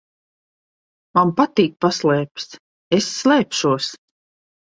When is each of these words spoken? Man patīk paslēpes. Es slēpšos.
Man 1.17 1.33
patīk 1.41 1.75
paslēpes. 1.85 2.49
Es 2.99 3.11
slēpšos. 3.19 3.93